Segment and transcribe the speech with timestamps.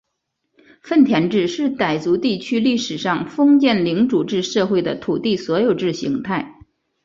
[0.81, 6.55] 份田制是傣族地区历史上封建领主制社会的土地所有制形态。